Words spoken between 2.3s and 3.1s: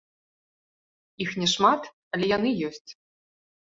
яны ёсць.